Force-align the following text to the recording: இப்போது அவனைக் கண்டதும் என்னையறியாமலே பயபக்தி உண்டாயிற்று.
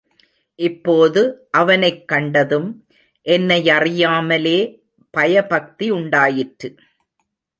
இப்போது 0.55 1.47
அவனைக் 1.51 2.07
கண்டதும் 2.07 2.87
என்னையறியாமலே 3.25 4.81
பயபக்தி 5.11 5.89
உண்டாயிற்று. 5.89 6.75